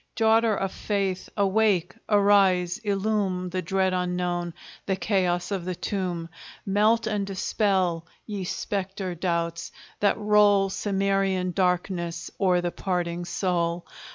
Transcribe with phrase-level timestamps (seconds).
[0.15, 4.55] Daughter of Faith, awake, arise, illume The dread unknown,
[4.87, 6.27] the chaos of the tomb;
[6.65, 13.85] Melt and dispel, ye spectre doubts, that roll Cimmerian darkness o'er the parting soul!